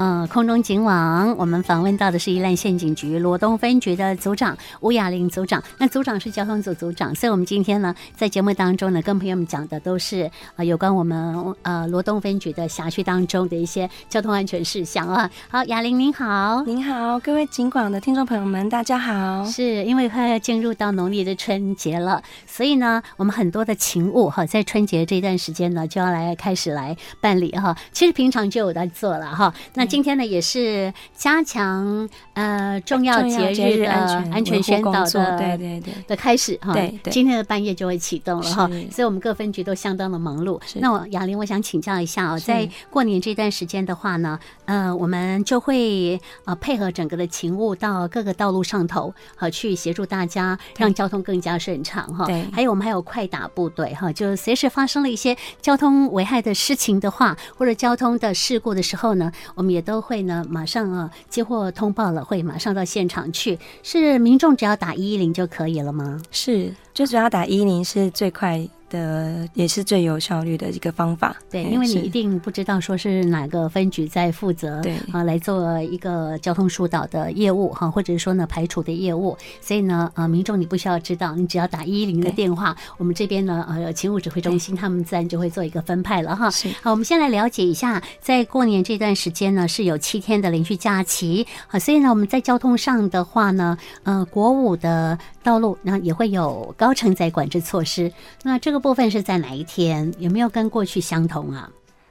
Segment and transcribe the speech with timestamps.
[0.00, 5.62] 嗯、空中警网，我们访问到的是宜兰县警局罗东分局的组长吴雅玲组长。
[5.78, 15.30] 那组长是交通组组长，所以我们今天呢，在节目当中呢，跟朋友们讲的都是呃有关我们呃罗东分局的辖区当中的一些交通安全事项啊。
[15.50, 19.44] 好，雅玲您好，您好，各位警广的听众朋友们，大家好。
[19.44, 27.76] 是因为快要进入到农历的春节了，所以呢，我们很多的勤务哈，在春节这段时间呢，就要来开始来办理哈。
[27.92, 29.90] 其实平常就有在做了哈，那。
[29.90, 33.92] 今天呢，也是加强呃重要节日的
[34.32, 36.72] 安全宣导的对对对的开始哈。
[36.72, 40.60] 对对，今天的半夜就会启动了哈，所以我们各分局都相当的忙碌。
[40.76, 52.24] 那我雅玲，我想请教一下哦，在过年这段时间的话呢，呃，我们就会呃配合整个的勤务到各个道路上头，好去协助大家，让交通更加顺畅哈。
[52.26, 59.80] 对，还有我们还有快打部队哈，就随时发生了一些交通危害的事情的话，或者交通的事故的时候呢，我们也。
[59.80, 63.58] 都会呢，马上啊接获通报了，会马上到现场去。
[63.82, 66.20] 是民众只要打一一零就可以了吗？
[66.30, 74.96] 是，最主要打一一零是最快的也是最有效率的一个方法，对，因为你一定不知道说是哪个分局在负责，对。
[75.12, 86.50] 啊，来做一个交通疏导的业务哈，或者是说呢排除的业务，所以呢，呃，民众你不需要知道，你只要打一一零的电话，我们这边呢，呃，勤务指挥中心他们自然就会做一个分派了哈。
[86.50, 86.68] 是。
[86.82, 98.79] 好，我们先来了解一下，在过年这段时间呢，是有七天的连续假期，啊，所以呢，我们在交通上的话呢，呃，国五的道路那也会有高承载管制措施，那这个。
[98.80, 100.12] 部分是在哪一天？
[100.18, 101.70] 有没有跟过去相同啊？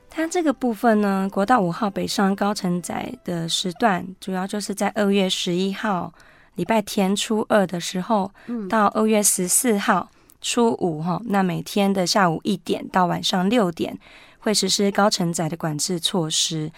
[0.09, 6.13] 它这个部分呢，国道五号北上高承载的时段，主要就是在二月十一号
[6.55, 8.31] 礼拜天初二的时候，
[8.69, 10.09] 到二月十四号
[10.41, 13.97] 初五哈，那每天的下午一点到晚上六点
[14.39, 16.71] 会实施高承载的管制措施。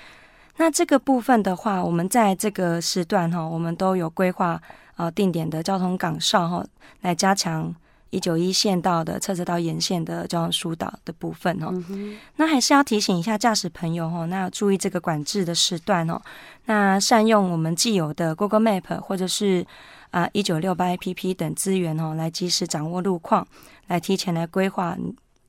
[0.58, 4.62] 那这个部分的话，我们在这个时段哈，我们都有规划
[4.98, 6.66] 呃定点的交通岗哨哈，
[7.02, 7.74] 来加强。
[8.12, 16.22] 一九一线道的侧车道沿线的交通疏导的部分哦，嗯、那还是要提醒一下驾驶朋友哦，那要注意这个管制的时段哦，
[16.66, 19.66] 那善用我们既有的 Google Map 或者是
[20.12, 23.48] 啊一九六八 APP 等资源哦，来及时掌握路况，
[23.88, 24.98] 来提前来规划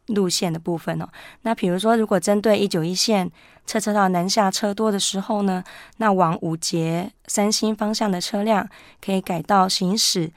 [0.06, 1.08] 路线的部分哦。
[1.42, 3.28] 那比如说，如果针对一九一线
[3.66, 5.64] 侧车道南下车多的时候呢，
[5.96, 8.68] 那往五节三星方向的车辆
[9.04, 10.30] 可以改道行驶。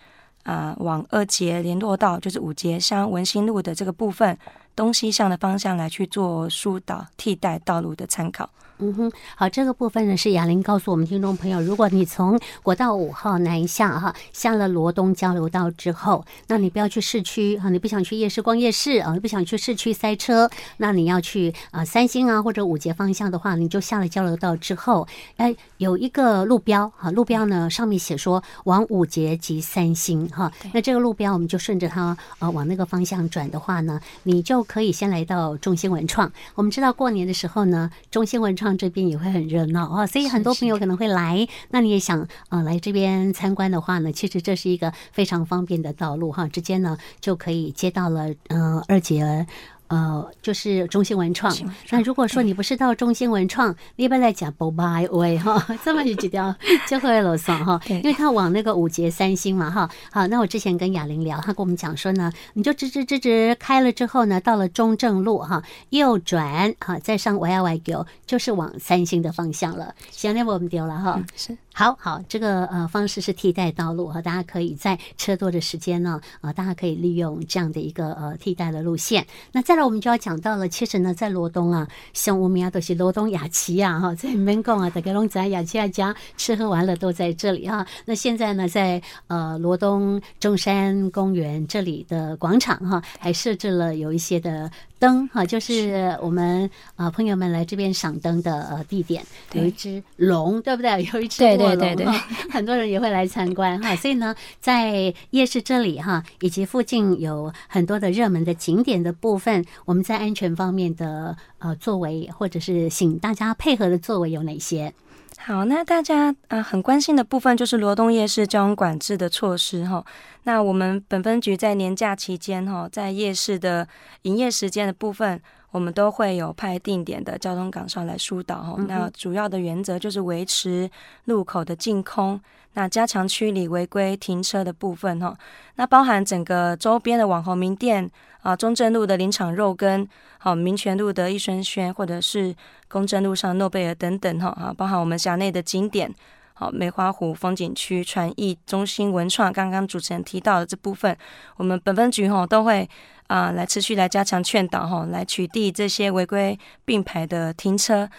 [0.46, 4.38] 啊、往二节联络道，就是五节乡文心路的这个部分，
[4.76, 8.50] 东西向的方向来去做疏导替代道路的参考。
[8.80, 36.30] 嗯哼，好，这个部分呢是雅玲告诉我们听众朋友，如果你从国道五号南下哈，下了罗东交流道之后，那你不要去市区啊，你不想去夜市逛夜市啊，你不想去市区塞车，那你要去啊三星啊或者五节方向的话，你就下了交流道之后，哎，有一个路标哈，路标呢上面写说往五节及三星哈，那这个路标我们就顺着它啊往那个方向转的话呢，你就可以先来到中兴文创。
[36.56, 38.65] 我们知道过年的时候呢，中兴文创。
[38.74, 41.48] 这边也会很热闹啊，所以很多朋友可能会来。
[41.70, 49.46] 那你也想呃来这边参观的话呢，其实这是一个非常方便的道路哈，直接呢就可以接到了呃二结。
[49.88, 51.56] 呃，就是中兴文创。
[51.90, 56.56] 那如果说你不是到中兴文创，你不来讲不拜喂 哈，这么一几条
[56.88, 57.80] 就会了算哈。
[57.88, 59.90] 因为他往那个五节三星嘛哈。
[60.12, 69.94] 好，那我之前跟雅玲聊，他跟我们讲说呢，你就直直直直开了之后呢，到了中正路哈，右转哈，再上 Y Y 九，就是往三星的方向了。
[70.12, 71.24] 行，那我们丢了哈。
[71.36, 71.58] 是。
[71.78, 79.28] 好好，这个呃方式是替代道路哈，大家可以在车多的时间呢，呃，大家可以利用这样的一个呃替代的路线。
[79.52, 87.86] 那再来，我们就要讲到了，其实呢，在罗东啊，像我们呀都是罗东雅琪啊哈，在门贡啊，大家拢在雅琪亚家吃喝玩乐都在这里啊。
[88.06, 94.72] 那现在呢，在呃罗东中山公园这里的广场哈，还设置了有一些的。
[95.06, 99.24] 灯哈，就是我们啊朋友们来这边赏灯的呃地点，
[99.54, 101.04] 有一只龙，对不对？
[101.14, 102.14] 有一只卧龙，对对对对，
[102.50, 103.96] 很多人也会来参观哈。
[103.96, 114.94] 所以呢，在夜市这里哈，以及附近有很多的热门的景点的部分，我们在安全方面的呃作为，或者是请大家配合的作为有哪些？
[115.38, 120.04] 好，那大家啊、很关心的部分就是罗东夜市交通管制的措施哈。
[120.44, 123.88] 那我们本分局在年假期间哈，在夜市的
[124.24, 125.40] 营业时间的部分，
[125.76, 128.76] 我们都会有派定点的交通岗哨来疏导哈。
[128.88, 130.90] 那主要的原则就是维持
[131.26, 132.40] 路口的净空，
[132.76, 135.38] 那加强区里违规停车的部分哈。
[135.76, 138.10] 那包含整个周边的网红名店。
[138.46, 140.08] 啊，中正路的林场肉羹，
[140.38, 142.56] 好、啊，民权路的益轩轩，或者是
[142.88, 146.14] 公正路上诺贝尔等等哈啊，包含我们辖内的景点，
[146.54, 151.18] 好、啊，梅花湖风景区、传艺中心、文创，刚刚主持人提到的这部分，
[151.58, 152.88] 我们本分局哈、啊、都会
[153.28, 158.10] 啊来持续来加强劝导哈、来取缔这些违规并排的停车。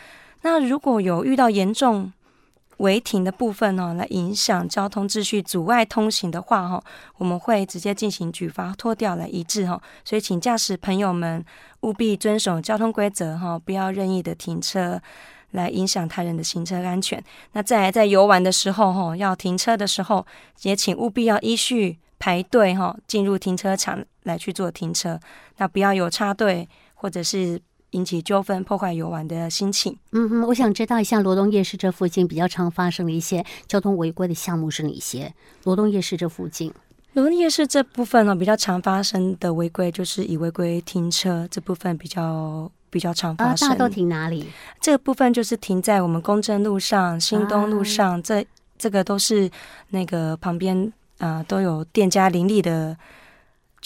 [0.42, 2.12] 那如果有遇到严重
[2.78, 6.84] 违停的部分呢，来影响交通秩序、阻碍通行的话，哈，
[7.16, 9.80] 我们会直接进行举发拖吊来移置，哈。
[10.04, 11.42] 所以，请驾驶朋友们
[11.80, 15.00] 务必遵守交通规则，哈，不要任意的停车
[15.52, 17.22] 来影响他人的行车安全。
[17.52, 20.26] 那再来在游玩的时候，哈，要停车的时候，
[20.60, 25.18] 也请务必要依序排队，哈，进入停车场来去做停车。
[25.56, 27.60] 那不要有插队或者是。
[27.92, 29.96] 引起纠纷、破坏游玩的心情。
[30.10, 35.32] 嗯哼，我想知道一下罗东夜市这附近比较常发生的一些交通违规的项目是哪些？
[35.62, 36.70] 罗东夜市这附近，
[37.14, 43.68] 罗东夜市这部分呢，比较常发生的违规就是以违规停车这部分比较比较常发生。
[43.68, 44.46] 啊，大家都停哪里？
[44.80, 48.46] 这个部分就是停在我们公正路上、新东路上，啊、这
[48.76, 49.48] 这个都是
[49.90, 50.76] 那个旁边
[51.18, 52.94] 啊、呃、都有店家林立的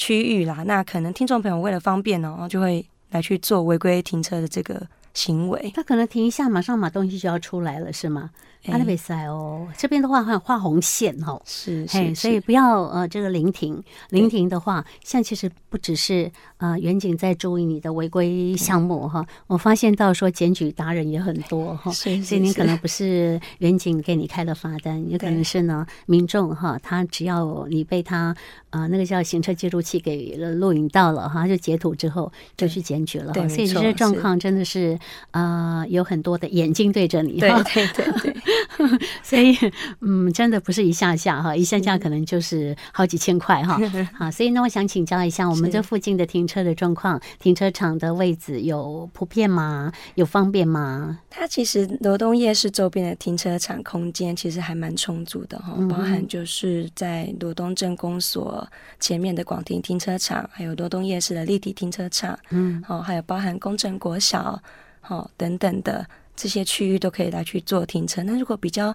[0.01, 0.63] 区域啦。
[0.67, 2.87] 那可能听众朋友为了方便呢，就会。
[3.13, 8.31] 来去做违规停车的这个行为，他可能停一下，马上把东西就要出来了，是吗？
[8.67, 28.37] 阿那比赛哦，这边的话还有画红线哦，是，嘿，所以不要呃这个临停，临停的话，像其实不只是呃员警在注意你的违规项目哈，我发现到说检举达人也很多哈，所以你可能不是员警给你开了罚单，也可能是呢民众哈，他只要你被他
[28.71, 34.99] 呃那个叫行车记录器给录影到了哈，就截图之后就去检举了，所以这些状况真的是
[35.33, 38.37] 呃有很多的眼睛对着你哈，对对对。
[39.23, 39.57] 所以，
[40.01, 43.79] 嗯，真的不是一下下哈，一下下可能就是好几千块哈。
[44.15, 49.93] 好， 所以呢，我想请教一下，我们这附近的停车的状况，停车场的位置有普遍吗？
[50.15, 51.21] 有方便吗？
[51.29, 58.67] 它其实罗东夜市周边的停车场空间其实还蛮充足的哈，包含就是在罗东镇公所
[58.99, 64.61] 前面的广庭停车场，还有罗东夜市的立体停车场，嗯，好，还有包含公正国小，
[65.01, 66.07] 好等等的。
[66.37, 68.23] 这些区域都可以来去做停车。
[68.23, 68.95] 那如果比较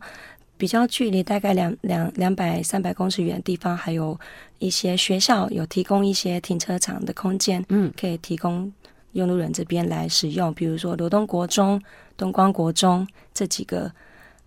[0.58, 4.20] 比较距离大概两两两百三百公尺远的地方，还有
[4.60, 8.72] 一些学校有提供一些停车场的空间，嗯，可以提供
[9.14, 10.54] 用路人这边来使用。
[10.54, 11.82] 比如说罗东国中、
[12.18, 13.92] 东光国中这几个。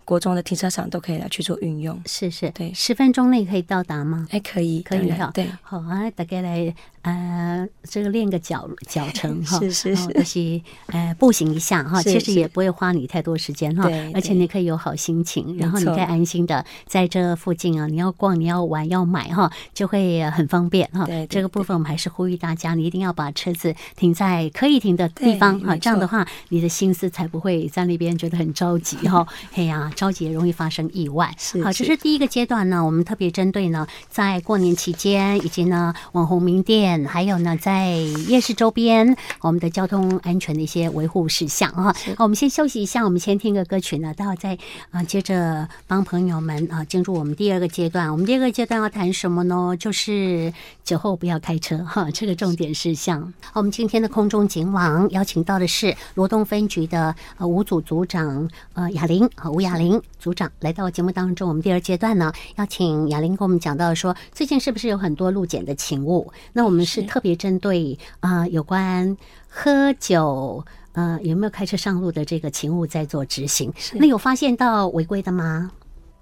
[0.09, 4.27] 国中的停车场都可以来去做运用，是是，对，十分钟内可以到达吗？
[4.31, 6.73] 哎，可以，可以哈，对，好啊，大概来
[7.03, 21.05] 呃，这个练个脚脚程哈，是 是是，就是呃步行一下哈，其实也不会花你太多时间哈，而且你可以有好心情，然后你可以安心的在这附近啊，你要逛、你要玩、要买哈，就会很方便哈。
[21.05, 29.27] 对，这个部分我们还是呼吁大家，你一定要把车子停在可以停的地方哈，这样的话你的心思才不会在那边觉得很着急哈。
[29.53, 29.91] 哎呀。
[29.99, 31.35] 着急容易发生意外。
[31.61, 32.85] 好，这是第一个阶段呢。
[32.85, 37.89] 我们特别针对呢，在过年期间，以及呢网红名店，还有呢在
[38.29, 41.93] 夜市周边，我们的交通安全的一些维护事项啊。
[42.15, 44.57] 好，我们先休息一下，我们先听个歌曲呢，待会再
[44.91, 48.09] 啊接着帮朋友们啊进入我们第二个阶段。
[48.09, 49.75] 我们第二个阶段要谈什么呢？
[49.77, 50.53] 就是
[50.85, 53.33] 酒后不要开车哈，这个重点事项。
[53.53, 59.88] 我们今天的空中警网邀请到的是罗东分局的呃吴组组长呃雅玲啊吴雅玲。
[60.19, 66.31] 组长来到节目当中，我们第二阶段呢，要请雅玲跟我们讲到说，最近是不是有很多路检的勤务？
[66.53, 69.15] 那我们是特别针对啊、呃，有关
[69.47, 73.71] 喝酒呃有没有开车上路的这个勤务在做执行。
[73.93, 75.71] 那有发现到违规的吗？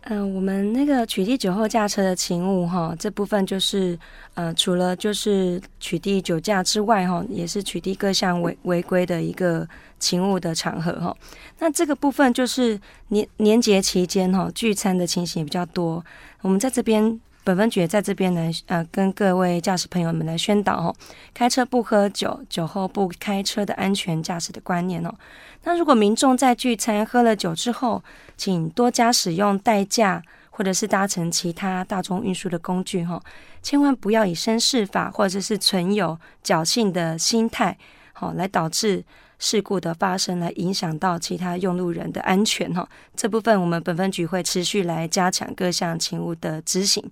[0.10, 3.98] 嗯、我们那个取缔酒后驾车的勤务哈，这部分就是
[4.36, 9.68] 呃，除了就是取缔酒驾之外哈，也是取缔各项违违规的一个
[10.00, 11.14] 勤务的场合哈。
[11.60, 16.02] 那这个部分就是年年节期间哈，聚餐的情形也比较多。
[16.42, 20.94] 我们在这边本分局在这边来呃，跟各位驾驶朋友们来宣导哦，
[21.34, 25.16] 开车不喝酒，酒后不开车的安全驾驶的观念哦。
[25.63, 28.04] 那如果民众在聚餐喝了酒之后，
[28.36, 33.24] 请多加使用代驾或者是搭乘其他大众运输的工具哈，
[33.63, 37.77] 千万不要以身试法或者是存有侥幸的心态，
[38.12, 39.06] 好来导致
[39.39, 42.88] 事故的发生，来影响到其他用路人的安全哈。
[43.15, 47.03] 这部分我们本分局会持续来加强各项勤务的执行。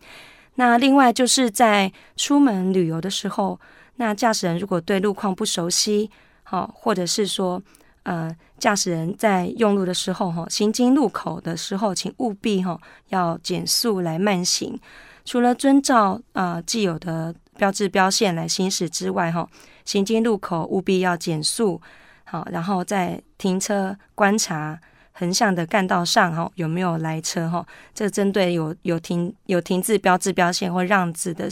[0.55, 3.60] 那另外就是在出门旅游的时候，
[3.96, 6.10] 那驾驶人如果对路况不熟悉，
[6.44, 7.62] 好或者是说。
[8.05, 12.79] 呃，驾驶人在用路的时候，哈，行经路口的时候，请务必哈
[13.10, 14.79] 要减速来慢行。
[15.25, 19.50] 除了遵照、呃、既有的标志标线来行驶之外，哈，
[19.86, 21.82] 行经路口务必要减速，
[22.25, 24.77] 好，然后再停车观察
[25.13, 31.48] 横向的干道上，哈，有没有来车，哈，这针对有有停有停字标志标线或让字的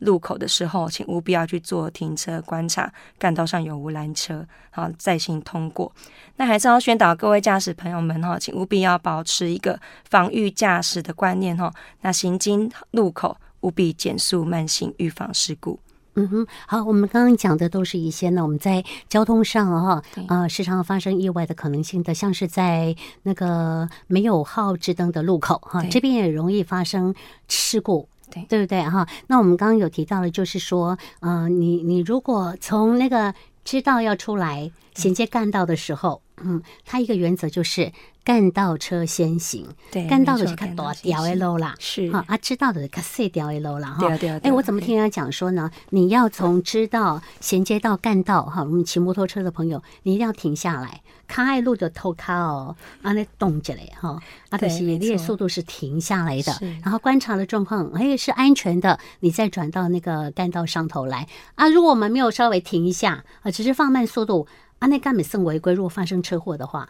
[0.00, 5.92] 路口的时候，请务必要去做停车观察，干道上有无拦车，好再行通过。
[6.36, 11.72] 那还是要宣导各位驾驶朋友们哈，请务必要保持一个防御驾驶的观念哈。
[12.00, 15.78] 那行经路口务必减速慢行，预防事故。
[16.20, 27.14] 嗯哼，好，我们刚刚讲的都是一些呢，我们在交通上哈，呃，时常发生意外的可能性的，像是在那个没有号志灯的路口哈，这边也容易发生
[27.48, 28.06] 事故。
[28.30, 29.08] 对，对不对哈？
[29.28, 33.34] 那我们刚刚有提到的，就是说，嗯、呃，你你如果从那个
[33.64, 37.92] 知道要出来衔接干道的时候，嗯，它一个原则就是
[38.24, 39.66] 干道车先行。
[39.90, 44.08] 对，干道的是看多条的路啦，是啊，知道的看细条的路啦哈。
[44.08, 44.30] 对对。
[44.38, 45.70] 哎，我怎么听人家讲说呢？
[45.90, 51.00] 你要从知道衔接到干道哈，我们骑摩托车的朋友，你一定要停下来。
[51.26, 54.18] 卡爱路的偷卡哦，啊，那动起来哈，
[54.50, 61.68] 啊，的是你的速度是停下来的，然后观察的状况，哎，是安全的，你再转到那个干道上头来啊。
[61.68, 64.48] 如果我们没有稍微停一下啊，只是放慢速度
[64.80, 65.72] 啊，那干美胜违规。
[65.72, 66.88] 如果发生车祸的话，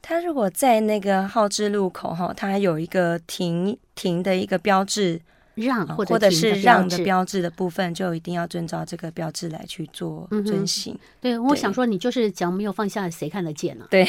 [0.00, 5.20] 他如果在那个号志路口哈，它有一个停停的一个标志。
[5.54, 10.94] 让或者，或者是让的标志的部分，就一定要遵照这个标志来去做遵行。
[10.94, 13.88] 嗯、对，我想说，你就是脚没有放下来，谁看得见呢、啊？
[13.90, 14.02] 对，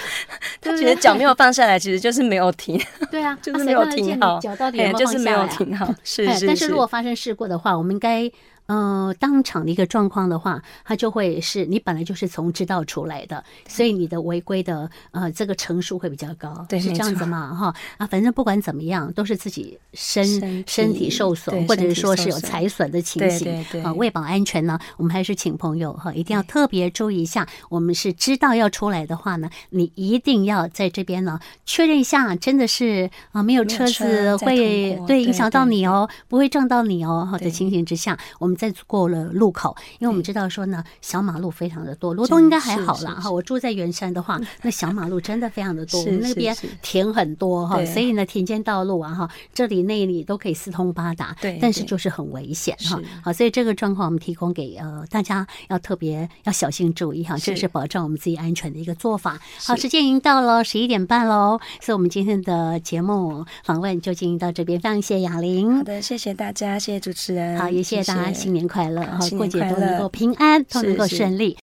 [0.60, 2.78] 他觉得脚没有放下来，其实就是没有停。
[3.10, 5.14] 对啊， 就是没有停好，脚到底有没有放下来、啊？
[5.14, 5.86] 就是没有停好。
[6.04, 8.30] 是，是，是，但是如果发生事故的话，我们应该。
[8.70, 27.48] 呃，当场的一个状况的话，它就会是你本来就是从知道出来的，所以你的违规的呃这个成数会比较高，对，是这样子嘛哈啊，反正不管怎么样，都是自己身身体，身体受损，或者是说是有财损的情形啊，为保安全呢，我们还是请朋友哈，一定要特别注意一下。
[27.70, 38.59] 我们是知道要出来的话呢，你一定要在这边呢确认一下，真的是啊没有车子会对影响到你哦，不会撞到你哦好的情形之下，我们。
[38.60, 43.30] 在过了路口，因为我们知道说呢，小马路非常的多，罗东应该还好啦哈。
[43.30, 53.00] 我住在圆山的话，那小马路真的非常的多， 我们那边田很多哈，所以呢，田间道路啊哈，这里那里都可以四通八达，对，但是就是很危险哈。
[53.22, 59.40] 好，所以这个状况我们提供给呃大家要特别要小心注意哈，这是保障我们自己安全的一个做法。
[59.64, 65.78] 好，时间已经到了十一点半喽，所以我们今天的节目访问就进行到这边，非常谢谢雅玲。
[65.78, 68.39] 好的，谢谢大家，谢谢主持人，好，也谢谢大家。
[68.40, 69.18] 新年快乐哈！
[69.36, 71.58] 过节都能够平安，都能够顺利。